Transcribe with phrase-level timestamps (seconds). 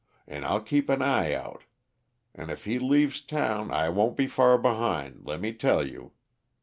[0.25, 1.65] An' I'll keep an eye out,
[2.33, 6.13] 'n' if he leaves town I won't be fur behind, lemme tell you.